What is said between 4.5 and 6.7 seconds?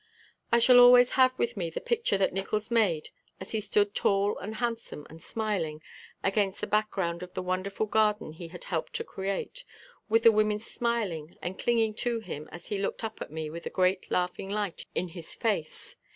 handsome and smiling against the